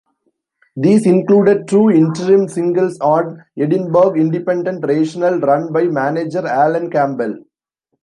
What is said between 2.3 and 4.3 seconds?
singles on Edinburgh